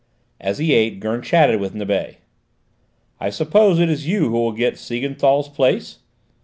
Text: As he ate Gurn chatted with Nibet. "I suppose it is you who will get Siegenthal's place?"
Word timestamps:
As 0.39 0.57
he 0.57 0.73
ate 0.73 0.99
Gurn 0.99 1.21
chatted 1.21 1.59
with 1.59 1.75
Nibet. 1.75 2.17
"I 3.19 3.29
suppose 3.29 3.79
it 3.79 3.87
is 3.87 4.07
you 4.07 4.29
who 4.29 4.39
will 4.39 4.51
get 4.51 4.79
Siegenthal's 4.79 5.47
place?" 5.47 5.99